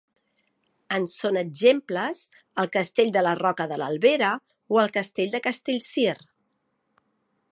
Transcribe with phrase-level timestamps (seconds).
[0.95, 2.21] En són exemples
[2.63, 4.33] el castell de la Roca de l'Albera
[4.77, 6.17] o el castell de Castellcir.